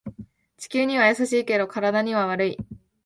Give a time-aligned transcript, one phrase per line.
[0.57, 2.57] 地球には優しいけど体には悪い